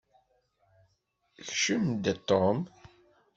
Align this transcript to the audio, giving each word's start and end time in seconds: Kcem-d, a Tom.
Kcem-d, 1.47 2.03
a 2.13 2.15
Tom. 2.27 2.59